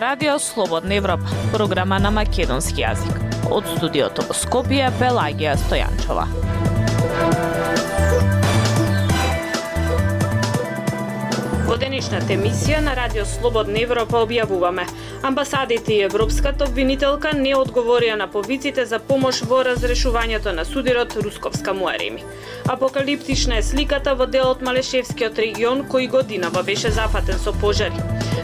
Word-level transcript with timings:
ова 0.00 0.06
радио 0.06 0.38
Слободна 0.38 0.94
Европа, 0.94 1.28
програма 1.52 1.98
на 1.98 2.10
македонски 2.10 2.80
јазик. 2.80 3.16
Од 3.52 3.66
студиото 3.76 4.24
во 4.24 4.32
Скопје 4.32 4.88
Пелагија 4.96 5.52
Стојанчова. 5.60 6.24
Во 11.68 11.76
денешната 11.76 12.32
емисија 12.32 12.80
на 12.80 12.94
Радио 12.96 13.26
Слободна 13.28 13.82
Европа 13.82 14.24
објавуваме 14.24 14.86
Амбасадите 15.22 15.94
и 15.94 16.02
Европската 16.02 16.64
обвинителка 16.64 17.34
не 17.36 17.52
одговорија 17.52 18.14
на 18.16 18.26
повиците 18.26 18.86
за 18.88 18.98
помош 18.98 19.42
во 19.44 19.60
разрешувањето 19.68 20.54
на 20.56 20.64
судирот 20.64 21.16
Русковска 21.16 21.74
Муареми. 21.74 22.24
Апокалиптична 22.68 23.58
е 23.58 23.62
сликата 23.62 24.14
во 24.14 24.26
делот 24.26 24.64
Малешевскиот 24.64 25.38
регион 25.38 25.84
кој 25.84 26.08
годинава 26.08 26.62
беше 26.62 26.90
зафатен 26.90 27.38
со 27.38 27.52
пожари. 27.52 28.00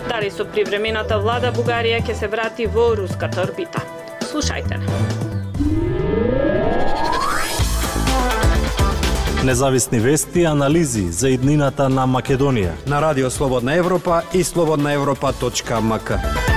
Дали 0.09 0.31
со 0.31 0.45
привремената 0.45 1.19
влада 1.19 1.53
Бугарија 1.53 2.05
ќе 2.05 2.15
се 2.15 2.29
врати 2.29 2.67
во 2.67 2.93
руската 2.97 3.49
орбита? 3.49 3.81
Слушајте 4.29 4.77
Независни 9.47 10.01
вести 10.01 10.41
и 10.41 10.45
анализи 10.45 11.13
за 11.13 11.31
иднината 11.31 11.89
на 11.89 12.03
Македонија. 12.07 12.73
На 12.87 13.01
Радио 13.01 13.31
Слободна 13.31 13.75
Европа 13.75 14.23
и 14.35 14.45
слободнаевропа.мк. 14.45 16.56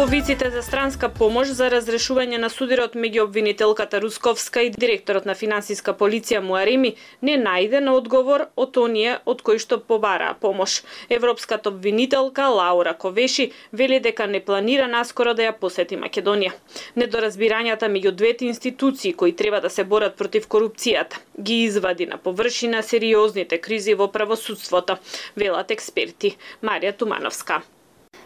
Повиците 0.00 0.50
за 0.50 0.62
странска 0.64 1.08
помош 1.12 1.50
за 1.52 1.66
разрешување 1.68 2.38
на 2.40 2.48
судирот 2.48 2.94
меѓу 2.96 3.26
обвинителката 3.26 3.98
Русковска 4.00 4.62
и 4.64 4.70
директорот 4.72 5.26
на 5.28 5.34
финансиска 5.36 5.92
полиција 5.92 6.38
Муарими 6.40 6.94
не 7.28 7.34
најде 7.36 7.82
на 7.84 7.92
одговор 7.98 8.46
од 8.56 8.78
оние 8.80 9.18
од 9.32 9.42
кои 9.44 9.60
што 9.60 9.76
побараа 9.90 10.38
помош. 10.40 10.78
Европската 11.16 11.68
обвинителка 11.68 12.46
Лаура 12.48 12.94
Ковеши 12.94 13.50
вели 13.72 13.98
дека 14.00 14.26
не 14.26 14.40
планира 14.40 14.86
наскоро 14.88 15.34
да 15.34 15.44
ја 15.50 15.52
посети 15.64 15.98
Македонија. 16.00 16.54
Недоразбирањата 16.96 17.90
меѓу 17.92 18.12
двете 18.22 18.46
институции 18.48 19.12
кои 19.12 19.34
треба 19.36 19.60
да 19.60 19.68
се 19.68 19.84
борат 19.84 20.16
против 20.16 20.48
корупцијата 20.48 21.20
ги 21.36 21.60
извади 21.66 22.06
на 22.06 22.16
површина 22.16 22.80
сериозните 22.82 23.60
кризи 23.60 23.94
во 24.00 24.08
правосудството, 24.08 24.96
велат 25.36 25.70
експерти. 25.70 26.38
Марија 26.64 26.96
Тумановска. 26.96 27.60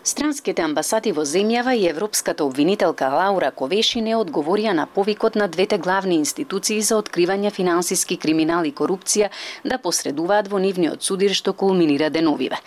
Странските 0.04 0.60
амбасади 0.60 1.14
во 1.16 1.22
земјава 1.24 1.72
и 1.80 1.86
европската 1.88 2.44
обвинителка 2.44 3.06
Лаура 3.08 3.48
Ковеши 3.56 4.02
не 4.04 4.12
одговорија 4.12 4.74
на 4.76 4.84
повикот 4.84 5.34
на 5.34 5.46
двете 5.48 5.78
главни 5.78 6.18
институции 6.20 6.82
за 6.84 6.98
откривање 7.00 7.48
финансиски 7.50 8.18
криминал 8.20 8.68
и 8.68 8.72
корупција 8.80 9.30
да 9.64 9.78
посредуваат 9.78 10.50
во 10.52 10.58
нивниот 10.60 11.00
судир 11.02 11.32
што 11.32 11.54
кулминира 11.54 12.10
деновиве. 12.10 12.58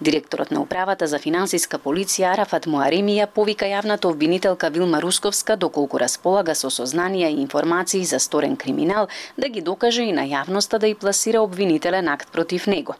Директорот 0.00 0.50
на 0.50 0.62
управата 0.62 1.06
за 1.06 1.20
финансиска 1.20 1.76
полиција 1.76 2.30
Арафат 2.30 2.64
Муаремија 2.64 3.26
повика 3.26 3.68
јавната 3.68 4.08
обвинителка 4.08 4.70
Вилма 4.70 5.02
Русковска 5.04 5.56
доколку 5.56 6.00
располага 6.00 6.54
со 6.54 6.72
сознанија 6.72 7.28
и 7.28 7.42
информации 7.42 8.04
за 8.04 8.18
сторен 8.18 8.56
криминал 8.56 9.08
да 9.36 9.48
ги 9.48 9.60
докаже 9.60 10.08
и 10.08 10.16
на 10.16 10.24
јавноста 10.24 10.78
да 10.78 10.88
и 10.88 10.94
пласира 10.94 11.44
обвинителен 11.44 12.08
акт 12.08 12.32
против 12.32 12.66
него. 12.66 12.96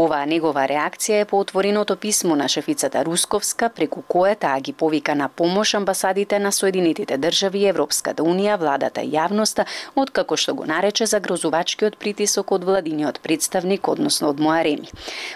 Оваа 0.00 0.24
негова 0.24 0.62
реакција 0.64 1.18
е 1.20 1.24
по 1.28 1.36
отвореното 1.42 1.92
писмо 2.00 2.32
на 2.36 2.46
шефицата 2.48 3.02
Русковска, 3.04 3.68
преку 3.68 4.00
кое 4.08 4.32
таа 4.34 4.60
ги 4.60 4.72
повика 4.72 5.14
на 5.14 5.28
помош 5.28 5.74
амбасадите 5.74 6.38
на 6.38 6.52
Соединетите 6.52 7.18
држави, 7.20 7.66
Европската 7.68 8.24
унија, 8.24 8.56
владата 8.56 9.02
и 9.04 9.10
јавноста, 9.12 9.66
откако 9.94 10.38
што 10.40 10.54
го 10.56 10.64
нарече 10.64 11.04
загрозувачкиот 11.06 11.98
притисок 12.00 12.52
од 12.56 12.64
владиниот 12.64 13.20
представник, 13.20 13.88
односно 13.88 14.30
од 14.30 14.40
Моареми. 14.40 14.88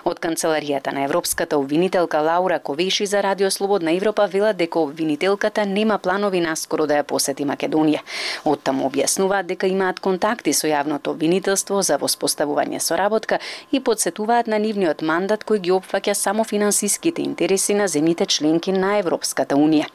Од 0.05 0.23
канцеларијата 0.25 0.95
на 0.97 1.05
Европската 1.05 1.59
обвинителка 1.59 2.23
Лаура 2.25 2.59
Ковеши 2.59 3.07
за 3.07 3.23
Радио 3.23 3.51
Слободна 3.51 3.93
Европа 3.93 4.27
вела 4.27 4.55
дека 4.55 4.79
обвинителката 4.79 5.67
нема 5.67 5.99
планови 5.99 6.41
наскоро 6.41 6.87
да 6.87 7.03
ја 7.03 7.05
посети 7.05 7.45
Македонија. 7.45 8.01
Оттаму 8.45 8.89
објаснуваат 8.89 9.45
дека 9.45 9.69
имаат 9.69 10.01
контакти 10.01 10.57
со 10.57 10.73
јавното 10.73 11.13
обвинителство 11.13 11.83
за 11.83 12.01
воспоставување 12.01 12.81
соработка 12.81 13.43
и 13.73 13.81
подсетуваат 13.81 14.54
на 14.55 14.61
нивниот 14.63 15.03
мандат 15.03 15.43
кој 15.43 15.59
ги 15.67 15.73
опфаќа 15.75 16.13
само 16.15 16.45
финансиските 16.47 17.23
интереси 17.27 17.75
на 17.75 17.89
земјите 17.91 18.27
членки 18.31 18.71
на 18.73 18.93
Европската 19.01 19.57
Унија. 19.59 19.89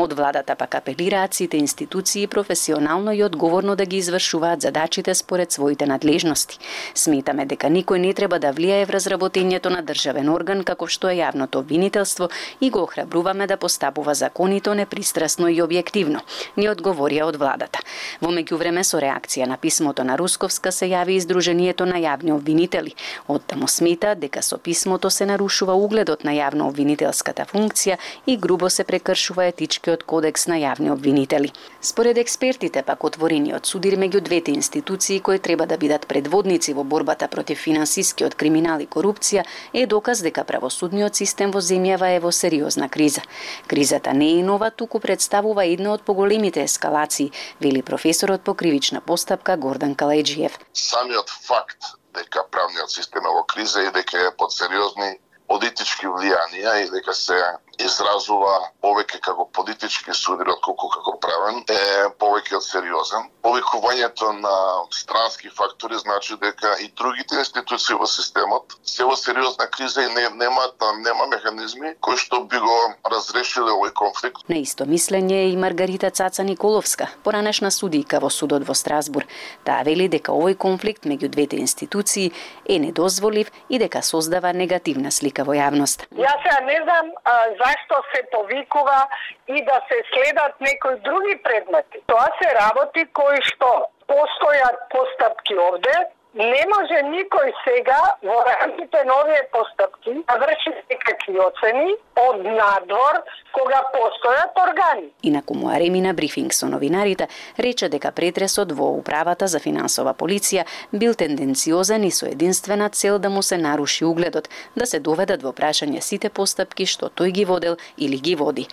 Од 0.00 0.14
владата 0.16 0.54
пак 0.56 0.78
апелираат 0.78 1.34
сите 1.36 1.58
институции 1.60 2.26
професионално 2.26 3.12
и 3.12 3.20
одговорно 3.24 3.76
да 3.76 3.84
ги 3.84 3.98
извршуваат 4.00 4.62
задачите 4.64 5.14
според 5.14 5.52
своите 5.52 5.86
надлежности. 5.86 6.58
Сметаме 6.94 7.44
дека 7.44 7.68
никој 7.68 8.00
не 8.06 8.14
треба 8.14 8.38
да 8.38 8.54
влијае 8.56 8.86
в 8.86 8.94
разработењето 8.96 9.68
на 9.74 9.82
државен 9.82 10.32
орган 10.32 10.64
како 10.64 10.88
што 10.88 11.12
е 11.12 11.18
јавното 11.20 11.60
обвинителство 11.60 12.30
и 12.60 12.70
го 12.70 12.86
охрабруваме 12.88 13.46
да 13.46 13.60
постапува 13.60 14.14
законито, 14.14 14.74
непристрасно 14.74 15.52
и 15.52 15.60
објективно, 15.60 16.24
ни 16.56 16.70
одговорија 16.72 17.28
од 17.28 17.36
владата. 17.36 17.84
Во 18.24 18.32
меѓувреме 18.32 18.80
со 18.80 18.96
реакција 18.96 19.44
на 19.44 19.60
писмото 19.60 20.08
на 20.08 20.16
Русковска 20.16 20.72
се 20.72 20.88
јави 20.88 21.20
издруженијето 21.20 21.84
на 21.84 22.00
јавни 22.00 22.32
обвинители. 22.32 22.96
Од 23.28 23.44
таму 23.52 23.68
смета 23.68 23.95
смета 23.96 24.14
дека 24.14 24.42
со 24.42 24.58
писмото 24.58 25.10
се 25.10 25.26
нарушува 25.26 25.74
угледот 25.74 26.24
на 26.24 26.32
јавно 26.32 26.68
обвинителската 26.68 27.46
функција 27.46 27.96
и 28.26 28.36
грубо 28.36 28.68
се 28.70 28.84
прекршува 28.84 29.46
етичкиот 29.48 30.02
кодекс 30.04 30.46
на 30.46 30.56
јавни 30.56 30.92
обвинители. 30.92 31.52
Според 31.80 32.18
експертите, 32.18 32.82
пак 32.82 33.04
отворениот 33.04 33.66
судир 33.66 33.96
меѓу 33.96 34.20
двете 34.20 34.52
институции 34.52 35.20
кои 35.20 35.38
треба 35.38 35.66
да 35.66 35.78
бидат 35.78 36.06
предводници 36.06 36.74
во 36.74 36.84
борбата 36.84 37.28
против 37.28 37.58
финансискиот 37.58 38.34
криминал 38.34 38.80
и 38.80 38.86
корупција 38.86 39.44
е 39.72 39.86
доказ 39.86 40.20
дека 40.22 40.44
правосудниот 40.44 41.16
систем 41.16 41.50
во 41.50 41.60
земјава 41.60 42.16
е 42.16 42.20
во 42.20 42.32
сериозна 42.32 42.88
криза. 42.88 43.22
Кризата 43.66 44.12
не 44.12 44.40
е 44.40 44.42
нова, 44.42 44.70
туку 44.70 45.00
представува 45.00 45.64
една 45.64 45.92
од 45.92 46.02
поголемите 46.02 46.62
ескалации, 46.62 47.32
вели 47.60 47.82
професорот 47.82 48.42
по 48.42 48.54
кривична 48.54 49.00
постапка 49.00 49.56
Гордан 49.56 49.94
Каледжиев. 49.94 50.58
Самиот 50.72 51.30
факт 51.30 51.96
дека 52.16 52.44
правниот 52.50 52.90
систем 52.90 53.26
е 53.26 53.34
во 53.36 53.44
криза 53.44 53.84
и 53.84 53.92
дека 53.94 54.26
е 54.28 54.34
под 54.36 54.52
сериозни 54.52 55.16
политички 55.48 56.08
влијанија 56.10 56.74
и 56.82 56.90
дека 56.90 57.14
се 57.14 57.38
изразува 57.78 58.70
повеќе 58.82 59.20
како 59.20 59.46
политички 59.52 60.14
судир 60.14 60.48
отколку 60.54 60.88
како 60.92 61.16
правен 61.22 61.62
е 61.68 62.08
повеќе 62.20 62.56
од 62.58 62.64
сериозен. 62.64 63.28
Повикувањето 63.42 64.32
на 64.40 64.54
странски 64.94 65.50
фактори 65.50 65.98
значи 65.98 66.36
дека 66.42 66.76
и 66.82 66.88
другите 66.96 67.38
институции 67.38 67.96
во 67.98 68.06
системот 68.06 68.76
се 68.84 69.04
во 69.04 69.16
сериозна 69.16 69.66
криза 69.70 70.02
и 70.02 70.12
не, 70.14 70.28
нема, 70.30 70.66
нема 71.04 71.26
механизми 71.30 71.94
кои 72.00 72.16
што 72.16 72.42
би 72.44 72.58
го 72.62 72.76
разрешиле 73.10 73.72
овој 73.74 73.92
конфликт. 73.92 74.42
На 74.48 74.60
исто 74.62 74.86
мислење 74.86 75.44
е 75.44 75.50
и 75.52 75.56
Маргарита 75.56 76.10
Цаца 76.10 76.44
Николовска, 76.44 77.08
поранешна 77.24 77.70
судијка 77.70 78.20
во 78.22 78.30
судот 78.30 78.66
во 78.66 78.74
Страсбур. 78.74 79.26
Таа 79.64 79.84
вели 79.86 80.08
дека 80.08 80.32
овој 80.32 80.56
конфликт 80.56 81.06
меѓу 81.06 81.28
двете 81.28 81.60
институции 81.60 82.32
е 82.66 82.78
недозволив 82.78 83.52
и 83.68 83.78
дека 83.78 84.02
создава 84.02 84.52
негативна 84.52 85.10
слика 85.10 85.44
во 85.44 85.54
јавност. 85.54 86.06
Јас 86.16 86.42
сега 86.42 86.60
не 86.66 86.78
знам 86.82 87.12
а, 87.24 87.34
зашто 87.66 88.02
се 88.14 88.22
повикува 88.30 89.00
и 89.48 89.64
да 89.64 89.80
се 89.88 89.98
следат 90.12 90.60
некои 90.60 90.96
други 91.08 91.34
предмети. 91.42 91.98
Тоа 92.06 92.28
се 92.40 92.48
работи 92.54 93.06
кои 93.12 93.38
што 93.50 93.70
постојат 94.10 94.78
постапки 94.94 95.56
овде, 95.58 95.96
не 96.36 96.62
може 96.68 97.00
никој 97.08 97.52
сега 97.64 97.98
во 98.22 98.36
рамките 98.44 99.04
на 99.08 99.14
овие 99.22 99.42
постапки 99.52 100.12
да 100.28 100.36
врши 100.42 100.72
некакви 100.90 101.38
оцени 101.40 101.94
од 102.20 102.42
надвор 102.44 103.22
кога 103.56 103.80
постојат 103.94 104.58
органи. 104.60 105.08
Инаку 105.22 105.54
Муареми 105.54 106.00
на 106.00 106.12
брифинг 106.14 106.52
со 106.52 106.68
новинарите 106.68 107.28
рече 107.58 107.88
дека 107.88 108.12
претресот 108.12 108.72
во 108.72 108.90
управата 108.98 109.48
за 109.48 109.60
финансова 109.60 110.12
полиција 110.12 110.66
бил 110.92 111.14
тенденциозен 111.14 112.04
и 112.04 112.10
со 112.10 112.26
единствена 112.26 112.90
цел 112.90 113.18
да 113.18 113.30
му 113.30 113.42
се 113.42 113.56
наруши 113.56 114.04
угледот, 114.04 114.48
да 114.76 114.86
се 114.86 115.00
доведат 115.00 115.42
во 115.42 115.52
прашање 115.52 116.00
сите 116.00 116.28
постапки 116.28 116.86
што 116.86 117.08
тој 117.08 117.32
ги 117.32 117.44
водел 117.44 117.76
или 117.96 118.16
ги 118.16 118.34
води. 118.36 118.68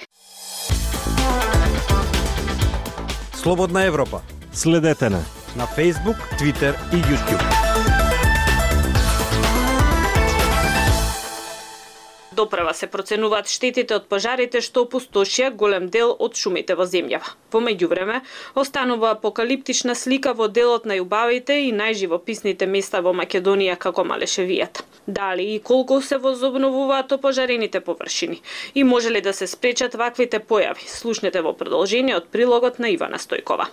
Слободна 3.33 3.85
Европа. 3.85 4.21
Следете 4.53 5.09
на 5.09 5.23
на 5.55 5.65
Facebook, 5.67 6.17
Twitter 6.39 6.73
и 6.91 6.97
YouTube. 7.09 7.43
Допрва 12.35 12.73
се 12.73 12.87
проценуваат 12.87 13.47
штетите 13.47 13.93
од 13.95 14.07
пожарите 14.09 14.61
што 14.65 14.83
опустошија 14.87 15.51
голем 15.53 15.85
дел 15.93 16.15
од 16.25 16.39
шумите 16.39 16.75
во 16.79 16.87
земјава. 16.89 17.35
Во 17.53 17.61
меѓувреме, 17.61 18.21
останува 18.55 19.11
апокалиптична 19.13 19.95
слика 19.95 20.33
во 20.33 20.47
делот 20.47 20.87
на 20.89 20.97
јубавите 20.97 21.59
и 21.67 21.69
најживописните 21.75 22.65
места 22.65 23.03
во 23.05 23.13
Македонија 23.13 23.77
како 23.77 24.07
Малешевијата. 24.09 24.81
Дали 25.05 25.45
и 25.53 25.59
колку 25.59 26.01
се 26.01 26.17
возобновуваат 26.17 27.11
опожарените 27.11 27.79
површини 27.79 28.41
и 28.73 28.83
може 28.83 29.11
ли 29.11 29.21
да 29.21 29.33
се 29.33 29.47
спречат 29.47 29.93
ваквите 29.93 30.39
појави? 30.39 30.87
Слушнете 30.87 31.41
во 31.41 31.53
продолжение 31.53 32.17
од 32.17 32.31
прилогот 32.33 32.79
на 32.79 32.89
Ивана 32.89 33.21
Стојкова. 33.21 33.69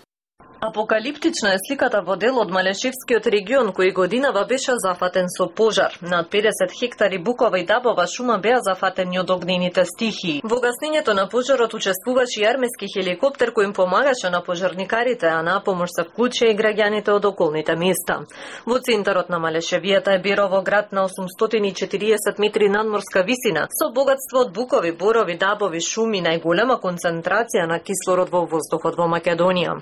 Апокалиптична 0.61 1.55
е 1.55 1.59
сликата 1.67 2.03
во 2.05 2.19
дел 2.21 2.37
од 2.37 2.51
Малешевскиот 2.53 3.25
регион 3.33 3.71
кој 3.73 3.95
годинава 3.97 4.43
беше 4.45 4.75
зафатен 4.77 5.25
со 5.33 5.47
пожар. 5.49 5.95
Над 6.03 6.29
50 6.29 6.75
хектари 6.79 7.19
букова 7.19 7.59
и 7.59 7.65
дабова 7.65 8.05
шума 8.07 8.37
беа 8.39 8.59
зафатени 8.61 9.19
од 9.21 9.31
огнените 9.31 9.87
стихии. 9.89 10.43
Во 10.45 10.59
гаснењето 10.61 11.15
на 11.17 11.25
пожарот 11.33 11.73
учествуваше 11.73 12.43
и 12.43 12.45
армиски 12.45 12.91
хеликоптер 12.93 13.55
кој 13.57 13.65
им 13.65 13.73
помагаше 13.73 14.29
на 14.29 14.43
пожарникарите, 14.45 15.31
а 15.33 15.41
на 15.43 15.62
помош 15.65 15.95
се 15.97 16.05
вклучија 16.05 16.53
и 16.53 16.59
граѓаните 16.61 17.09
од 17.09 17.25
околните 17.25 17.77
места. 17.81 18.21
Во 18.67 18.77
центарот 18.85 19.33
на 19.33 19.41
Малешевијата 19.41 20.12
е 20.12 20.21
Берово 20.21 20.61
град 20.61 20.93
на 20.93 21.09
840 21.09 22.37
метри 22.39 22.69
надморска 22.69 23.25
висина 23.25 23.65
со 23.73 23.89
богатство 23.95 24.45
од 24.45 24.53
букови, 24.53 24.93
борови, 24.93 25.39
дабови, 25.41 25.81
шуми, 25.81 26.21
најголема 26.21 26.77
концентрација 26.85 27.65
на 27.65 27.81
кислород 27.81 28.29
во 28.29 28.45
воздухот 28.45 29.01
во 29.01 29.09
Македонија. 29.09 29.81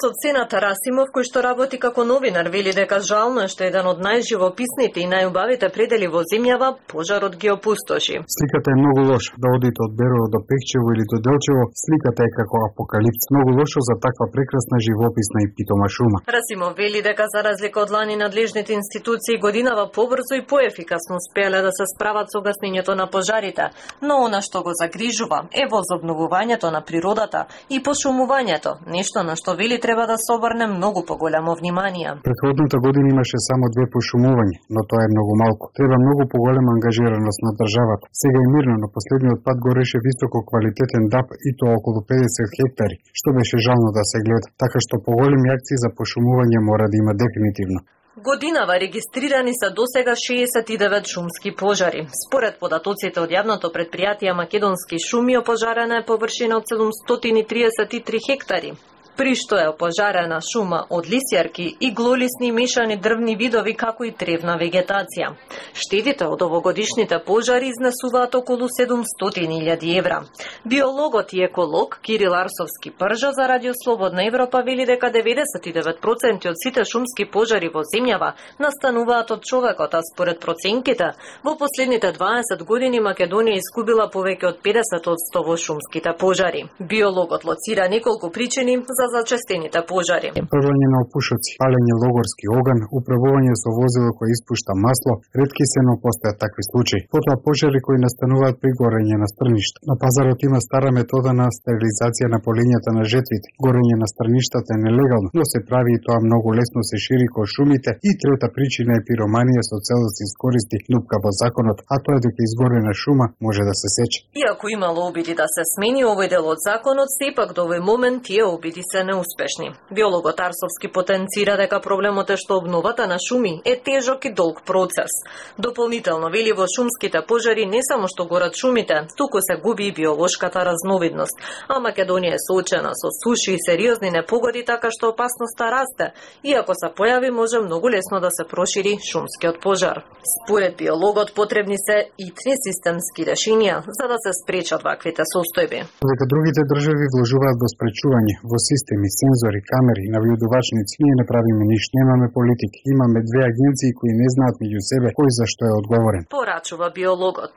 Беровчанот 0.00 0.10
Од 0.10 0.16
Сенат 0.22 0.52
Расимов, 0.52 1.08
кој 1.12 1.24
што 1.28 1.42
работи 1.42 1.78
како 1.78 2.04
новинар, 2.04 2.48
вели 2.50 2.72
дека 2.72 3.00
жално 3.00 3.44
е 3.44 3.48
што 3.48 3.64
еден 3.64 3.86
од 3.86 4.00
најживописните 4.00 5.00
и 5.00 5.08
најубавите 5.08 5.68
предели 5.72 6.08
во 6.08 6.22
земјава, 6.24 6.76
пожарот 6.88 7.36
ги 7.36 7.50
опустоши. 7.50 8.20
Сликата 8.36 8.70
е 8.72 8.80
многу 8.80 9.02
лоша. 9.10 9.34
Да 9.36 9.48
одите 9.56 9.80
од 9.84 9.92
Берово 9.98 10.28
до 10.34 10.40
Пекчево 10.48 10.92
или 10.94 11.04
до 11.12 11.18
Делчево, 11.26 11.68
сликата 11.84 12.24
е 12.24 12.34
како 12.38 12.56
апокалипс. 12.68 13.24
Многу 13.34 13.50
лошо 13.60 13.80
за 13.88 13.94
таква 14.00 14.26
прекрасна 14.34 14.76
живописна 14.86 15.38
и 15.44 15.50
питома 15.56 15.88
шума. 15.88 16.18
Расимов 16.36 16.72
вели 16.76 17.02
дека 17.02 17.24
за 17.28 17.44
разлика 17.44 17.80
од 17.84 17.90
лани 17.90 18.16
надлежните 18.16 18.72
институции 18.72 19.38
годинава 19.38 19.90
побрзо 19.96 20.34
и 20.40 20.46
поефикасно 20.46 21.20
успеале 21.20 21.62
да 21.62 21.72
се 21.72 21.84
справат 21.94 22.32
со 22.32 22.40
гаснењето 22.40 22.96
на 22.96 23.06
пожарите, 23.10 23.70
но 24.02 24.24
она 24.26 24.40
што 24.40 24.62
го 24.62 24.72
загрижува 24.72 25.48
е 25.52 25.68
возобновувањето 25.68 26.72
на 26.72 26.80
природата 26.80 27.46
и 27.68 27.82
пошумувањето, 27.82 28.80
нешто 28.86 29.22
на 29.22 29.36
што 29.36 29.54
вели 29.54 29.80
треба 29.80 29.89
да 30.10 30.16
се 30.24 30.30
обрне 30.36 30.66
многу 30.66 31.00
поголемо 31.10 31.50
внимание. 31.60 32.10
Предходната 32.28 32.76
година 32.86 33.08
имаше 33.14 33.38
само 33.48 33.64
две 33.74 33.84
пошумувања, 33.94 34.56
но 34.74 34.80
тоа 34.88 35.00
е 35.04 35.12
многу 35.14 35.32
малку. 35.42 35.64
Треба 35.78 35.96
многу 36.04 36.22
поголема 36.34 36.70
ангажираност 36.76 37.40
на 37.46 37.52
државата. 37.58 38.04
Сега 38.22 38.38
е 38.42 38.52
мирно, 38.54 38.74
но 38.82 38.86
последниот 38.96 39.40
пат 39.46 39.58
гореше 39.66 39.98
високо 40.06 40.38
квалитетен 40.48 41.04
дап 41.14 41.26
и 41.48 41.50
тоа 41.58 41.72
околу 41.78 42.00
50 42.10 42.56
хектари, 42.56 42.96
што 43.18 43.28
беше 43.38 43.56
жално 43.66 43.88
да 43.98 44.02
се 44.10 44.18
гледа. 44.26 44.46
Така 44.62 44.78
што 44.84 45.04
поголеми 45.08 45.48
акции 45.56 45.82
за 45.82 45.88
пошумување 45.98 46.58
мора 46.68 46.86
да 46.92 46.96
има 47.02 47.12
дефинитивно. 47.22 47.80
Годинава 48.28 48.74
регистрирани 48.80 49.52
се 49.54 49.68
досега 49.78 50.14
69 50.14 51.06
шумски 51.12 51.50
пожари. 51.56 52.08
Според 52.26 52.58
податоците 52.60 53.20
од 53.24 53.30
јавното 53.30 53.70
предпријатие 53.76 54.34
Македонски 54.34 54.98
шуми, 54.98 55.38
опожарена 55.38 56.02
е 56.02 56.06
површина 56.10 56.58
од 56.60 56.64
733 56.68 58.18
хектари 58.28 58.72
при 59.16 59.34
што 59.34 59.58
е 59.58 59.68
опожарена 59.68 60.40
шума 60.40 60.84
од 60.90 61.06
лисјарки 61.06 61.66
и 61.80 61.90
глолисни 61.92 62.52
мешани 62.52 62.96
дрвни 62.96 63.36
видови 63.36 63.74
како 63.74 64.04
и 64.04 64.12
тревна 64.12 64.56
вегетација. 64.60 65.34
Штетите 65.74 66.26
од 66.26 66.42
овогодишните 66.42 67.18
пожари 67.26 67.70
изнесуваат 67.70 68.34
околу 68.34 68.68
700.000 68.68 69.98
евра. 69.98 70.22
Биологот 70.64 71.32
и 71.32 71.42
еколог 71.42 71.98
Кирил 72.02 72.34
Арсовски 72.34 72.90
Пржа 72.90 73.32
за 73.32 73.48
Радио 73.48 73.72
Слободна 73.84 74.26
Европа 74.26 74.62
вели 74.62 74.86
дека 74.86 75.10
99% 75.10 76.50
од 76.50 76.56
сите 76.62 76.84
шумски 76.84 77.24
пожари 77.24 77.68
во 77.68 77.82
земјава 77.84 78.32
настануваат 78.58 79.30
од 79.30 79.44
човекот, 79.44 79.94
а 79.94 80.02
според 80.02 80.40
проценките, 80.40 81.12
во 81.44 81.56
последните 81.56 82.12
20 82.12 82.64
години 82.64 83.00
Македонија 83.00 83.60
изгубила 83.60 84.08
повеќе 84.10 84.48
од 84.52 84.58
50% 84.64 85.44
во 85.46 85.56
шумските 85.56 86.12
пожари. 86.18 86.66
Биологот 86.78 87.44
лоцира 87.44 87.88
неколку 87.88 88.30
причини 88.30 88.74
за 89.00 89.06
зачестените 89.16 89.80
пожари. 89.90 90.28
Првање 90.52 90.88
на 90.94 90.98
опушоци, 91.04 91.52
палење 91.62 91.94
логорски 92.02 92.46
оган, 92.58 92.80
управување 92.98 93.54
со 93.62 93.70
возило 93.78 94.10
кој 94.18 94.28
испушта 94.36 94.76
масло, 94.84 95.12
ретки 95.40 95.64
се 95.72 95.80
но 95.86 95.94
постојат 96.04 96.36
такви 96.44 96.64
случаи. 96.70 97.04
Потоа 97.14 97.36
пожари 97.44 97.80
кои 97.86 97.98
настануваат 98.06 98.56
при 98.62 98.72
горење 98.80 99.16
на 99.22 99.28
стрништа. 99.32 99.78
На 99.90 99.94
пазарот 100.02 100.40
има 100.48 100.60
стара 100.66 100.90
метода 100.98 101.32
на 101.40 101.46
стерилизација 101.58 102.28
на 102.34 102.38
полињата 102.46 102.90
на 102.98 103.04
жетвите. 103.12 103.48
Горење 103.64 103.96
на 104.02 104.06
стрништата 104.12 104.76
е 104.76 104.82
нелегално, 104.86 105.28
но 105.38 105.44
се 105.52 105.64
прави 105.70 105.90
и 105.96 106.02
тоа 106.04 106.18
многу 106.26 106.48
лесно 106.58 106.80
се 106.90 106.96
шири 107.04 107.28
кој 107.34 107.46
шумите. 107.54 107.90
И 108.08 108.10
трета 108.20 108.48
причина 108.56 108.98
е 108.98 109.06
пироманија 109.08 109.62
со 109.70 109.76
цел 109.86 109.98
да 110.06 110.10
се 110.16 110.22
искористи 110.28 110.76
лупка 110.92 111.16
во 111.24 111.32
законот, 111.42 111.78
а 111.92 111.96
тоа 112.04 112.18
е 112.18 112.24
дека 112.26 112.40
изгорена 112.48 112.92
шума 113.02 113.26
може 113.46 113.62
да 113.70 113.74
се 113.80 113.88
сече. 113.96 114.18
Иако 114.42 114.66
имало 114.76 115.08
обиди 115.08 115.34
да 115.40 115.46
се 115.54 115.64
смени 115.74 116.02
овој 116.12 116.28
дел 116.34 116.44
од 116.52 116.60
законот, 116.68 117.08
сепак 117.18 117.56
до 117.56 117.64
овој 117.66 117.80
момент 117.90 118.24
тие 118.28 118.44
обиди 118.44 118.82
се 118.92 119.04
неуспешни. 119.04 119.74
Биологот 119.90 120.40
Арсовски 120.40 120.88
потенцира 120.92 121.56
дека 121.56 121.80
проблемот 121.80 122.30
е 122.30 122.36
што 122.36 122.58
обновата 122.58 123.06
на 123.06 123.18
шуми 123.18 123.60
е 123.64 123.76
тежок 123.76 124.24
и 124.24 124.32
долг 124.32 124.62
процес. 124.66 125.12
Дополнително 125.58 126.30
вели 126.30 126.52
во 126.52 126.66
шумските 126.66 127.22
пожари 127.28 127.66
не 127.66 127.82
само 127.82 128.08
што 128.08 128.26
горат 128.26 128.56
шумите, 128.56 129.06
туку 129.16 129.38
се 129.40 129.56
губи 129.56 129.86
и 129.88 129.92
биолошката 129.92 130.64
разновидност, 130.64 131.36
а 131.68 131.80
Македонија 131.80 132.34
е 132.34 132.44
соочена 132.46 132.92
со 132.94 133.08
суши 133.22 133.54
и 133.54 133.62
сериозни 133.66 134.10
непогоди 134.10 134.64
така 134.64 134.90
што 134.90 135.14
опасноста 135.14 135.70
расте, 135.70 136.12
И 136.42 136.54
ако 136.54 136.72
се 136.74 136.88
појави 136.96 137.30
може 137.30 137.60
многу 137.60 137.90
лесно 137.90 138.20
да 138.20 138.30
се 138.30 138.44
прошири 138.50 138.98
шумскиот 139.10 139.60
пожар. 139.62 140.04
Според 140.34 140.76
биологот 140.76 141.34
потребни 141.34 141.76
се 141.78 141.96
и 142.18 142.26
три 142.38 142.52
системски 142.66 143.24
решенија 143.28 143.76
за 143.98 144.06
да 144.12 144.16
се 144.24 144.32
спречат 144.40 144.82
ваквите 144.82 145.22
состојби. 145.34 145.84
Дека 146.10 146.24
другите 146.32 146.64
држави 146.70 147.06
вложуваат 147.14 147.56
во 147.62 147.68
спречување 147.74 148.34
во 148.50 148.58
систем 148.58 148.79
системи, 148.80 149.08
сензори, 149.18 149.60
камери, 149.70 150.08
навијудувачници, 150.16 150.94
ние 151.04 151.14
не 151.20 151.24
правиме 151.30 151.64
ништо, 151.72 151.92
немаме 152.00 152.28
политики. 152.38 152.78
Имаме 152.94 153.20
две 153.30 153.42
агенции 153.50 153.90
кои 153.98 154.10
не 154.20 154.28
знаат 154.34 154.56
меѓу 154.62 154.80
себе 154.90 155.08
кој 155.18 155.28
за 155.38 155.44
што 155.52 155.62
е 155.70 155.76
одговорен. 155.80 156.22
Порачува 156.38 156.88
биологот. 156.96 157.54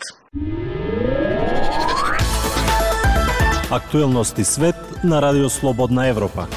Актуелности 3.79 4.43
свет 4.43 4.79
на 5.03 5.21
Радио 5.21 5.49
Слободна 5.49 6.07
Европа. 6.07 6.47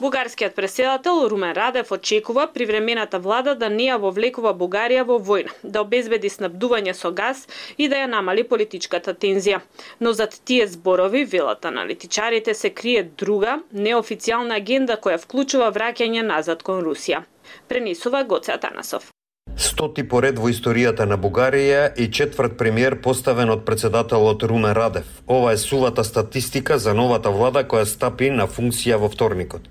Бугарскиот 0.00 0.54
преседател 0.54 1.26
Румен 1.28 1.52
Радев 1.52 1.92
очекува 1.92 2.46
привремената 2.54 3.18
влада 3.18 3.54
да 3.58 3.66
не 3.68 3.88
ја 3.88 3.96
вовлекува 3.98 4.52
Бугарија 4.54 5.02
во 5.08 5.16
војна, 5.18 5.50
да 5.64 5.82
обезбеди 5.82 6.30
снабдување 6.30 6.94
со 6.94 7.10
газ 7.10 7.48
и 7.78 7.88
да 7.88 8.04
ја 8.04 8.06
намали 8.06 8.46
политичката 8.46 9.14
тензија. 9.14 9.58
Но 9.98 10.12
зад 10.12 10.38
тие 10.44 10.70
зборови, 10.70 11.24
велат 11.24 11.64
аналитичарите, 11.64 12.54
се 12.54 12.70
крие 12.70 13.02
друга, 13.02 13.58
неофицијална 13.74 14.62
агенда 14.62 15.00
која 15.02 15.18
вклучува 15.18 15.74
враќање 15.74 16.22
назад 16.22 16.62
кон 16.62 16.84
Русија. 16.86 17.24
Пренесува 17.66 18.22
Гоце 18.22 18.54
Атанасов. 18.54 19.10
Стоти 19.58 20.04
поред 20.06 20.36
во 20.38 20.52
историјата 20.52 21.02
на 21.02 21.16
Бугарија 21.18 21.88
и 21.98 22.04
четврт 22.14 22.52
премиер 22.60 22.94
поставен 23.02 23.50
од 23.50 23.64
председателот 23.66 24.42
Румен 24.46 24.70
Радев. 24.70 25.06
Ова 25.26 25.50
е 25.52 25.56
сувата 25.58 26.04
статистика 26.04 26.76
за 26.78 26.92
новата 26.94 27.32
влада 27.34 27.64
која 27.66 27.82
стапи 27.82 28.28
на 28.30 28.46
функција 28.46 29.00
во 29.02 29.08
вторникот. 29.10 29.66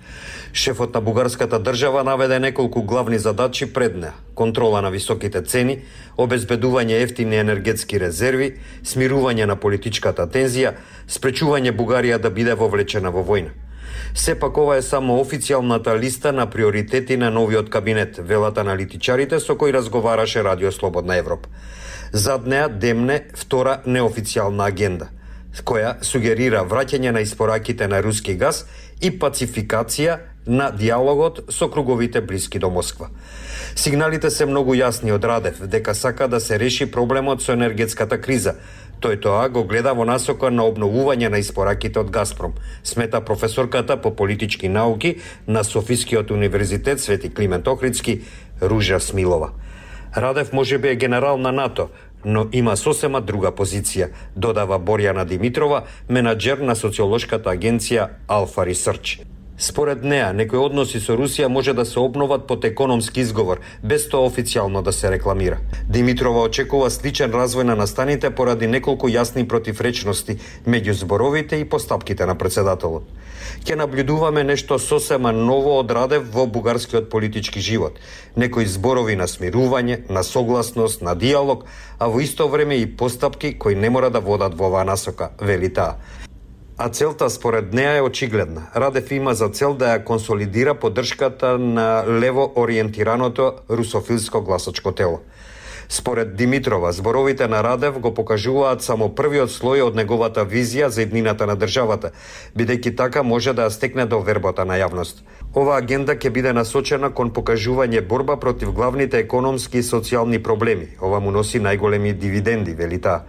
Шефот 0.51 0.93
на 0.93 1.01
бугарската 1.01 1.59
држава 1.63 2.03
наведе 2.03 2.39
неколку 2.39 2.83
главни 2.83 3.19
задачи 3.19 3.73
пред 3.73 3.95
неа: 3.95 4.11
контрола 4.35 4.81
на 4.81 4.91
високите 4.91 5.41
цени, 5.41 5.79
обезбедување 6.17 6.99
ефтини 7.07 7.39
енергетски 7.39 7.99
резерви, 7.99 8.57
смирување 8.83 9.47
на 9.47 9.55
политичката 9.55 10.27
тензија, 10.27 10.75
спречување 11.07 11.71
Бугарија 11.71 12.19
да 12.19 12.29
биде 12.29 12.59
вовлечена 12.59 13.11
во 13.11 13.23
војна. 13.23 13.66
Сепак 14.15 14.57
ова 14.57 14.77
е 14.77 14.81
само 14.81 15.19
официјалната 15.23 15.99
листа 15.99 16.31
на 16.31 16.49
приоритети 16.49 17.17
на 17.17 17.29
новиот 17.31 17.69
кабинет, 17.69 18.17
велат 18.17 18.57
аналитичарите 18.57 19.39
со 19.39 19.57
кои 19.57 19.73
разговараше 19.73 20.43
Радио 20.43 20.71
Слободна 20.71 21.17
Европа. 21.17 21.49
Зад 22.13 22.47
неа 22.47 22.69
демне 22.69 23.27
втора 23.35 23.81
неофицијална 23.85 24.67
агенда, 24.67 25.09
која 25.63 25.97
сугерира 26.01 26.63
враќање 26.63 27.11
на 27.11 27.21
испораките 27.21 27.87
на 27.87 28.01
руски 28.01 28.35
газ 28.35 28.65
и 29.01 29.11
пацификација 29.11 30.19
на 30.47 30.71
диалогот 30.71 31.43
со 31.49 31.67
круговите 31.69 32.21
блиски 32.21 32.59
до 32.59 32.69
Москва. 32.69 33.09
Сигналите 33.75 34.29
се 34.29 34.45
многу 34.45 34.73
јасни 34.73 35.11
од 35.11 35.25
Радев 35.25 35.59
дека 35.67 35.93
сака 35.95 36.27
да 36.27 36.39
се 36.39 36.59
реши 36.59 36.91
проблемот 36.91 37.43
со 37.43 37.53
енергетската 37.53 38.21
криза, 38.21 38.55
Тој 39.01 39.19
тоа 39.21 39.49
го 39.53 39.61
гледа 39.63 39.93
во 39.93 40.05
насока 40.09 40.49
на 40.49 40.63
обновување 40.65 41.29
на 41.29 41.37
испораките 41.37 41.99
од 42.01 42.09
Газпром, 42.09 42.55
смета 42.83 43.21
професорката 43.21 43.97
по 44.01 44.15
политички 44.15 44.69
науки 44.69 45.17
на 45.47 45.63
Софискиот 45.63 46.31
универзитет 46.31 47.01
Свети 47.01 47.29
Климент 47.29 47.67
Охридски 47.67 48.21
Ружа 48.61 48.99
Смилова. 48.99 49.51
Радев 50.17 50.53
може 50.53 50.77
би 50.77 50.87
е 50.87 50.95
генерал 50.95 51.37
на 51.37 51.51
НАТО, 51.51 51.89
но 52.25 52.47
има 52.51 52.73
сосема 52.77 53.21
друга 53.21 53.51
позиција, 53.51 54.09
додава 54.35 54.79
Борјана 54.79 55.25
Димитрова, 55.25 55.83
менаџер 56.09 56.65
на 56.65 56.75
социолошката 56.75 57.53
агенција 57.53 58.09
Alpha 58.27 58.65
Research. 58.65 59.36
Според 59.59 60.03
неа, 60.03 60.33
некои 60.37 60.59
односи 60.61 60.99
со 61.01 61.15
Русија 61.17 61.47
може 61.49 61.73
да 61.73 61.83
се 61.85 61.97
обноват 61.99 62.43
под 62.47 62.65
економски 62.65 63.23
изговор, 63.25 63.57
без 63.83 64.03
тоа 64.09 64.29
официјално 64.29 64.83
да 64.85 64.91
се 64.93 65.09
рекламира. 65.11 65.57
Димитрова 65.89 66.43
очекува 66.45 66.91
сличен 66.93 67.33
развој 67.33 67.65
на 67.65 67.75
настаните 67.75 68.29
поради 68.29 68.67
неколку 68.67 69.09
јасни 69.09 69.47
противречности 69.47 70.37
меѓу 70.67 70.93
зборовите 70.93 71.57
и 71.57 71.65
постапките 71.65 72.25
на 72.25 72.35
председателот. 72.37 73.09
Ке 73.65 73.75
наблюдуваме 73.75 74.43
нешто 74.43 74.77
сосема 74.79 75.31
ново 75.33 75.79
од 75.79 75.91
Радев 75.91 76.29
во 76.33 76.45
бугарскиот 76.45 77.09
политички 77.09 77.59
живот. 77.59 77.97
Некои 78.35 78.65
зборови 78.65 79.15
на 79.15 79.25
смирување, 79.25 80.03
на 80.09 80.23
согласност, 80.23 81.01
на 81.01 81.15
диалог, 81.15 81.65
а 81.97 82.07
во 82.07 82.21
исто 82.21 82.47
време 82.47 82.77
и 82.77 82.85
постапки 82.85 83.57
кои 83.57 83.75
не 83.75 83.89
мора 83.89 84.09
да 84.09 84.19
водат 84.19 84.53
во 84.53 84.69
оваа 84.69 84.85
насока, 84.85 85.31
вели 85.41 85.73
таа 85.73 85.97
а 86.77 86.89
целта 86.89 87.29
според 87.29 87.73
неа 87.73 87.97
е 87.97 88.01
очигледна. 88.01 88.67
Радев 88.75 89.11
има 89.11 89.33
за 89.33 89.49
цел 89.49 89.73
да 89.73 89.97
ја 89.97 90.03
консолидира 90.03 90.75
поддршката 90.75 91.57
на 91.57 92.05
лево 92.07 92.53
ориентираното 92.55 93.53
русофилско 93.69 94.41
гласачко 94.41 94.91
тело. 94.91 95.19
Според 95.89 96.35
Димитрова, 96.35 96.91
зборовите 96.91 97.47
на 97.47 97.63
Радев 97.63 97.99
го 97.99 98.13
покажуваат 98.13 98.83
само 98.83 99.07
првиот 99.15 99.49
слој 99.49 99.81
од 99.87 99.95
неговата 99.95 100.43
визија 100.45 100.91
за 100.91 101.01
иднината 101.01 101.47
на 101.47 101.55
државата, 101.55 102.11
бидејќи 102.57 102.95
така 102.95 103.23
може 103.23 103.53
да 103.53 103.65
ја 103.65 103.73
стекне 103.73 104.05
до 104.05 104.19
вербата 104.19 104.65
на 104.65 104.77
јавност. 104.77 105.23
Ова 105.55 105.77
агенда 105.77 106.13
ќе 106.13 106.29
биде 106.29 106.53
насочена 106.53 107.09
кон 107.09 107.31
покажување 107.31 108.05
борба 108.05 108.37
против 108.37 108.75
главните 108.75 109.17
економски 109.17 109.79
и 109.79 109.83
социјални 109.83 110.43
проблеми. 110.43 110.93
Ова 111.01 111.19
му 111.19 111.31
носи 111.31 111.59
најголеми 111.59 112.13
дивиденди, 112.13 112.75
вели 112.75 113.01
таа. 113.01 113.23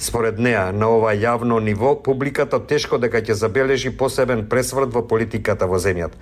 Според 0.00 0.38
неа, 0.40 0.70
на 0.72 0.86
ова 0.88 1.10
јавно 1.12 1.58
ниво, 1.60 1.90
публиката 1.92 2.56
тешко 2.66 2.96
дека 2.98 3.20
ќе 3.20 3.34
забележи 3.36 3.90
посебен 3.92 4.46
пресврт 4.48 4.94
во 4.96 5.02
политиката 5.04 5.66
во 5.68 5.76
земјата. 5.76 6.16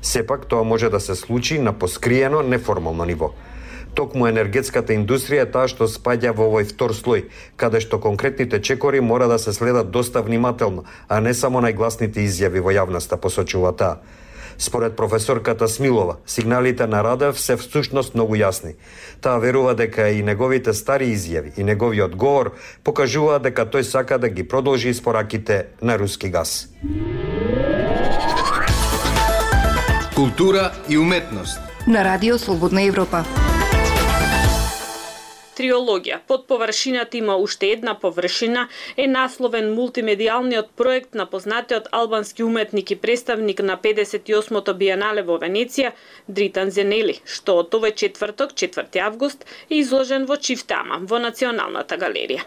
Сепак, 0.00 0.46
тоа 0.48 0.64
може 0.64 0.88
да 0.88 1.00
се 1.00 1.14
случи 1.14 1.58
на 1.58 1.74
поскриено, 1.76 2.40
неформално 2.42 3.04
ниво. 3.04 3.34
Токму 3.94 4.30
енергетската 4.30 4.96
индустрија 4.96 5.44
е 5.44 5.50
таа 5.52 5.68
што 5.68 5.90
спаѓа 5.92 6.32
во 6.40 6.48
овој 6.48 6.70
втор 6.72 6.96
слој, 6.96 7.26
каде 7.60 7.84
што 7.84 8.00
конкретните 8.00 8.62
чекори 8.64 9.04
мора 9.04 9.28
да 9.28 9.36
се 9.38 9.52
следат 9.52 9.90
доста 9.90 10.22
внимателно, 10.22 10.86
а 11.08 11.20
не 11.20 11.34
само 11.34 11.60
најгласните 11.60 12.24
изјави 12.24 12.64
во 12.64 12.72
јавноста, 12.72 13.20
посочува 13.20 13.76
таа. 13.76 14.00
Според 14.58 14.96
професорката 14.96 15.68
Смилова, 15.68 16.16
сигналите 16.26 16.86
на 16.86 17.04
Радев 17.04 17.40
се 17.40 17.56
всушност 17.56 18.14
многу 18.14 18.34
јасни. 18.34 18.74
Таа 19.20 19.38
верува 19.38 19.74
дека 19.74 20.08
и 20.10 20.22
неговите 20.22 20.74
стари 20.74 21.06
изјави 21.14 21.54
и 21.58 21.64
неговиот 21.64 22.16
говор 22.16 22.50
покажуваат 22.84 23.42
дека 23.46 23.66
тој 23.70 23.82
сака 23.82 24.18
да 24.18 24.28
ги 24.28 24.48
продолжи 24.48 24.88
испораките 24.90 25.66
на 25.82 25.98
руски 25.98 26.30
газ. 26.30 26.68
Култура 30.14 30.72
и 30.88 30.98
уметност 30.98 31.60
на 31.86 32.04
Радио 32.04 32.38
Слободна 32.38 32.82
Европа. 32.82 33.24
Триологија. 35.58 36.20
Под 36.26 36.46
површината 36.46 37.18
има 37.18 37.36
уште 37.36 37.72
една 37.74 37.94
површина 37.98 38.68
е 38.96 39.06
насловен 39.10 39.70
мултимедијалниот 39.76 40.72
проект 40.76 41.14
на 41.14 41.26
познатиот 41.26 41.88
албански 42.00 42.46
уметник 42.46 42.90
и 42.90 42.96
представник 42.96 43.62
на 43.62 43.76
58-то 43.76 44.74
Биенале 44.74 45.22
во 45.22 45.38
Венеција, 45.42 45.92
Дритан 46.28 46.70
Зенели, 46.70 47.18
што 47.24 47.58
од 47.62 47.74
овој 47.74 47.94
четврток, 47.94 48.54
4 48.64 49.04
август, 49.10 49.46
е 49.70 49.82
изложен 49.82 50.26
во 50.26 50.36
Чифтама, 50.36 51.02
во 51.02 51.18
Националната 51.28 51.98
галерија. 51.98 52.46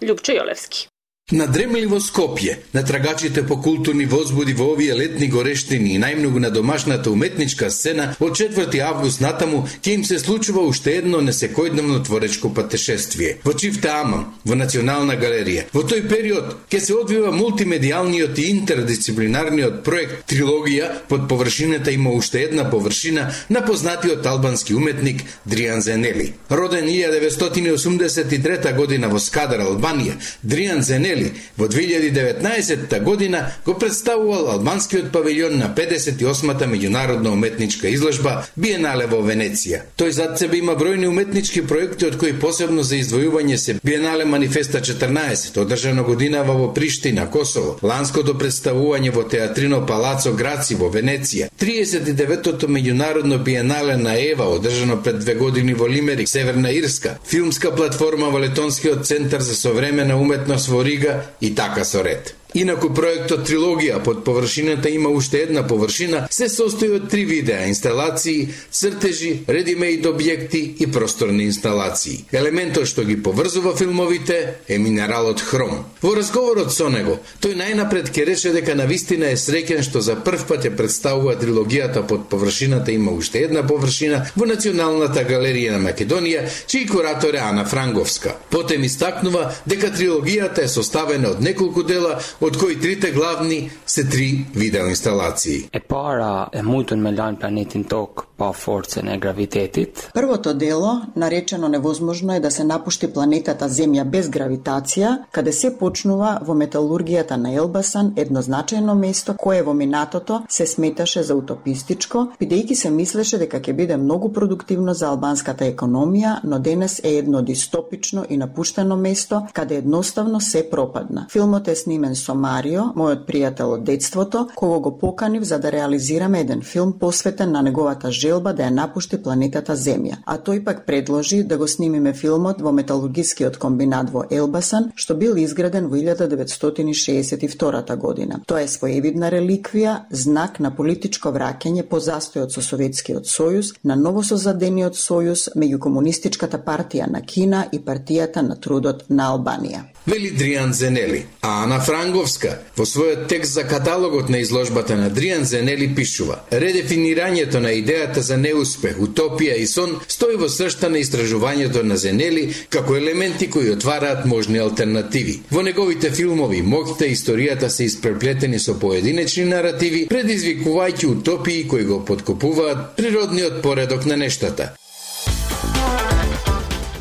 Лјупчо 0.00 0.40
Јолевски. 0.40 0.88
Надремливо 1.32 1.98
Скопје, 2.00 2.54
на 2.72 2.80
трагачите 2.84 3.42
по 3.46 3.58
културни 3.60 4.06
возбуди 4.06 4.54
во 4.56 4.70
овие 4.72 4.94
летни 4.96 5.26
горештини 5.28 5.90
и 5.92 5.98
најмногу 6.00 6.40
на 6.40 6.48
домашната 6.50 7.10
уметничка 7.12 7.68
сцена, 7.70 8.14
од 8.18 8.32
4 8.40 8.80
август 8.80 9.20
натаму 9.20 9.66
ќе 9.84 9.92
им 9.92 10.04
се 10.08 10.16
случува 10.18 10.62
уште 10.64 10.94
едно 10.96 11.20
несекојдневно 11.20 12.00
творечко 12.06 12.48
патешествие. 12.54 13.34
Во 13.44 13.52
Чифта 13.52 13.98
Амам, 14.00 14.22
во 14.44 14.56
Национална 14.56 15.18
галерија. 15.20 15.66
Во 15.74 15.82
тој 15.84 16.06
период 16.08 16.54
ќе 16.72 16.80
се 16.80 16.96
одвива 16.96 17.28
мултимедијалниот 17.36 18.40
и 18.40 18.48
интердисциплинарниот 18.54 19.84
проект 19.84 20.24
Трилогија 20.32 20.88
под 21.12 21.28
површината 21.28 21.92
има 21.92 22.16
уште 22.16 22.46
една 22.48 22.70
површина 22.70 23.28
на 23.50 23.64
познатиот 23.66 24.24
албански 24.24 24.74
уметник 24.74 25.28
Дриан 25.44 25.84
Зенели. 25.84 26.32
Роден 26.50 26.88
1983 26.88 28.74
година 28.76 29.12
во 29.12 29.20
Скадар, 29.20 29.60
Албанија, 29.60 30.16
Дриан 30.42 30.80
Зенели 30.82 31.17
Итали 31.18 31.32
во 31.56 31.66
2019 31.66 33.02
година 33.02 33.50
го 33.66 33.74
представувал 33.74 34.50
албанскиот 34.52 35.10
павилјон 35.12 35.58
на 35.58 35.68
58-та 35.74 36.66
меѓународна 36.66 37.32
уметничка 37.32 37.88
изложба 37.90 38.44
Биенале 38.56 39.06
во 39.06 39.18
Венеција. 39.22 39.82
Тој 39.98 40.10
зад 40.10 40.38
себе 40.38 40.58
има 40.58 40.76
бројни 40.78 41.08
уметнички 41.08 41.62
проекти 41.66 42.06
од 42.06 42.18
кои 42.18 42.32
посебно 42.38 42.82
за 42.82 42.96
издвојување 43.00 43.56
се 43.56 43.76
Биенале 43.82 44.24
Манифеста 44.24 44.80
14, 44.80 45.58
одржано 45.58 46.04
годинава 46.04 46.54
во 46.54 46.68
Приштина, 46.74 47.26
Косово, 47.30 47.78
ланското 47.82 48.36
представување 48.38 49.10
во 49.14 49.24
Театрино 49.24 49.84
Палацо 49.86 50.32
Граци 50.32 50.78
во 50.78 50.92
Венеција, 50.94 51.50
39-тото 51.58 52.70
меѓународно 52.70 53.42
Биенале 53.42 53.96
на 53.96 54.14
Ева, 54.14 54.46
одржано 54.54 55.02
пред 55.02 55.20
две 55.20 55.34
години 55.34 55.74
во 55.74 55.88
Лимерик, 55.88 56.28
Северна 56.28 56.70
Ирска, 56.72 57.18
филмска 57.26 57.74
платформа 57.74 58.30
во 58.30 58.38
Летонскиот 58.38 59.06
центар 59.06 59.40
за 59.40 59.56
современа 59.56 60.20
уметност 60.20 60.68
во 60.68 60.82
Рига 60.84 61.07
книга 61.08 61.24
и 61.40 61.54
така 61.54 61.84
со 61.84 62.02
ред. 62.02 62.34
Инаку 62.58 62.88
проектот 62.90 63.44
Трилогија 63.46 64.00
под 64.02 64.24
површината 64.26 64.90
има 64.90 65.12
уште 65.14 65.44
една 65.44 65.62
површина, 65.66 66.24
се 66.30 66.48
состои 66.48 66.90
од 66.96 67.04
три 67.10 67.24
видеа, 67.24 67.68
инсталации, 67.70 68.48
цртежи, 68.74 69.44
редимейд 69.46 70.06
објекти 70.10 70.62
и 70.82 70.88
просторни 70.90 71.44
инсталации. 71.46 72.24
Елементот 72.34 72.88
што 72.90 73.04
ги 73.06 73.14
поврзува 73.22 73.76
филмовите 73.78 74.38
е 74.66 74.78
минералот 74.78 75.40
хром. 75.40 75.84
Во 76.02 76.14
разговорот 76.18 76.72
со 76.74 76.88
него, 76.90 77.20
тој 77.38 77.54
најнапред 77.60 78.10
ке 78.10 78.24
рече 78.26 78.50
дека 78.56 78.74
на 78.74 78.88
вистина 78.90 79.30
е 79.30 79.38
среќен 79.38 79.84
што 79.86 80.02
за 80.02 80.18
прв 80.26 80.48
пат 80.50 80.66
ја 80.66 80.74
представува 80.74 81.36
трилогијата 81.38 82.02
под 82.02 82.26
површината 82.32 82.90
има 82.92 83.12
уште 83.12 83.44
една 83.46 83.62
површина 83.62 84.24
во 84.34 84.50
Националната 84.50 85.22
галерија 85.28 85.76
на 85.76 85.84
Македонија, 85.86 86.42
чиј 86.66 86.88
куратор 86.90 87.38
е 87.38 87.44
Ана 87.44 87.64
Франговска. 87.64 88.34
Потем 88.50 88.82
истакнува 88.82 89.52
дека 89.66 89.94
трилогијата 89.94 90.66
е 90.66 90.74
составена 90.74 91.36
од 91.36 91.44
неколку 91.44 91.86
дела 91.86 92.18
од 92.40 92.47
кои 92.56 92.80
трите 92.80 93.10
главни 93.10 93.70
се 93.86 94.08
три 94.08 94.46
видеоинсталации. 94.54 95.68
Е 95.72 95.80
пара 95.80 96.48
е 96.52 96.62
мутен 96.62 97.02
me 97.02 97.12
lan 97.16 97.38
planetin 97.40 97.84
tok 97.88 98.28
па 98.38 98.52
forcen 98.52 99.14
е 99.14 99.18
гравитетит. 99.18 100.10
Првото 100.14 100.54
дело, 100.54 101.00
наречено 101.16 101.68
невозможно 101.68 102.34
е 102.34 102.40
да 102.40 102.50
се 102.50 102.64
напушти 102.64 103.12
планетата 103.12 103.68
Земја 103.68 104.04
без 104.04 104.28
гравитација, 104.30 105.24
каде 105.32 105.52
се 105.52 105.72
почнува 105.78 106.38
во 106.46 106.54
металургијата 106.54 107.36
на 107.36 107.52
Елбасан, 107.54 108.12
едно 108.16 108.42
значајно 108.42 108.94
место 108.94 109.34
кое 109.36 109.62
во 109.62 109.74
минатото 109.74 110.42
се 110.48 110.66
сметаше 110.66 111.22
за 111.22 111.34
утопистичко, 111.34 112.28
бидејќи 112.40 112.74
се 112.74 112.90
мислеше 112.90 113.38
дека 113.38 113.60
ќе 113.60 113.72
биде 113.72 113.96
многу 113.96 114.32
продуктивно 114.32 114.94
за 114.94 115.08
албанската 115.08 115.64
економија, 115.64 116.38
но 116.44 116.58
денес 116.58 117.00
е 117.04 117.16
едно 117.18 117.42
дистопично 117.42 118.24
и 118.28 118.36
напуштено 118.36 118.96
место 118.96 119.42
каде 119.52 119.76
едноставно 119.76 120.40
се 120.40 120.70
пропадна. 120.70 121.26
Филмот 121.32 121.68
е 121.68 121.76
снимен 121.76 122.14
со 122.28 122.34
Марио, 122.36 122.90
мојот 122.98 123.22
пријател 123.28 123.68
од 123.78 123.84
детството, 123.88 124.48
кого 124.54 124.80
го 124.84 124.90
поканив 125.00 125.42
за 125.48 125.58
да 125.58 125.72
реализираме 125.72 126.40
еден 126.44 126.62
филм 126.62 126.92
посветен 127.00 127.52
на 127.52 127.62
неговата 127.62 128.10
желба 128.12 128.52
да 128.52 128.62
ја 128.66 128.74
напушти 128.74 129.22
планетата 129.22 129.76
Земја. 129.76 130.16
А 130.26 130.36
тој 130.36 130.64
пак 130.64 130.86
предложи 130.86 131.42
да 131.42 131.56
го 131.56 131.68
снимиме 131.68 132.12
филмот 132.12 132.60
во 132.60 132.72
металургискиот 132.72 133.56
комбинат 133.56 134.10
во 134.12 134.24
Елбасан, 134.30 134.92
што 134.94 135.14
бил 135.14 135.36
изграден 135.36 135.88
во 135.88 135.96
1962 135.96 137.96
година. 137.96 138.40
Тоа 138.46 138.62
е 138.62 138.68
своевидна 138.68 139.30
реликвија, 139.32 139.98
знак 140.10 140.60
на 140.60 140.70
политичко 140.76 141.28
враќање 141.32 141.82
по 141.88 141.96
застојот 141.96 142.52
со 142.52 142.62
Советскиот 142.62 143.24
сојуз, 143.24 143.74
на 143.84 143.96
новосозадениот 143.96 144.96
сојуз 144.96 145.48
меѓу 145.56 145.78
Комунистичката 145.78 146.58
партија 146.58 147.08
на 147.08 147.22
Кина 147.22 147.68
и 147.72 147.80
партијата 147.80 148.42
на 148.42 148.56
трудот 148.60 149.04
на 149.08 149.32
Албанија 149.32 149.98
вели 150.08 150.30
Дриан 150.30 150.72
Зенели. 150.72 151.26
А 151.42 151.64
Ана 151.64 151.80
Франго. 151.80 152.17
Трговска 152.18 152.56
во 152.74 152.82
својот 152.82 153.28
текст 153.30 153.54
за 153.54 153.62
каталогот 153.62 154.28
на 154.28 154.40
изложбата 154.42 154.96
на 154.96 155.08
Дриан 155.08 155.44
Зенели 155.44 155.86
пишува 155.94 156.40
Редефинирањето 156.50 157.60
на 157.62 157.70
идејата 157.70 158.24
за 158.26 158.36
неуспех, 158.36 158.98
утопија 158.98 159.54
и 159.54 159.66
сон 159.70 159.94
стои 160.08 160.34
во 160.36 160.48
сршта 160.50 160.90
на 160.90 160.98
истражувањето 160.98 161.84
на 161.86 161.96
Зенели 161.96 162.48
како 162.74 162.96
елементи 162.96 163.46
кои 163.50 163.70
отвараат 163.70 164.26
можни 164.26 164.58
алтернативи. 164.58 165.36
Во 165.50 165.62
неговите 165.62 166.10
филмови 166.10 166.58
моќта 166.58 167.06
и 167.06 167.14
историјата 167.14 167.68
се 167.68 167.86
испреплетени 167.86 168.58
со 168.58 168.74
поединечни 168.74 169.44
наративи, 169.44 170.08
предизвикувајќи 170.10 171.06
утопии 171.12 171.68
кои 171.68 171.84
го 171.84 172.02
подкопуваат 172.04 172.96
природниот 172.96 173.62
поредок 173.62 174.10
на 174.10 174.16
нештата. 174.16 174.72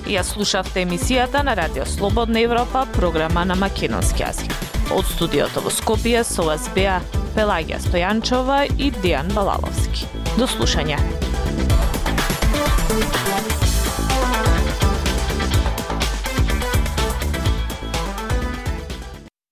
Ја 0.06 0.24
слушавте 0.24 0.86
емисијата 0.86 1.44
на 1.44 1.56
Радио 1.56 1.86
Слободна 1.86 2.40
Европа, 2.40 2.86
програма 2.94 3.46
на 3.46 3.56
македонски 3.56 4.24
јазик. 4.24 4.67
Од 4.96 5.03
студиото 5.03 5.60
во 5.65 5.72
Скопје 5.74 6.22
со 6.24 6.46
вас 6.48 6.70
беа 6.75 7.01
Пелагија 7.36 7.82
Стојанчова 7.84 8.63
и 8.79 8.91
Дијан 9.03 9.34
Балаловски. 9.36 10.08
До 10.39 10.48
слушање. 10.48 11.27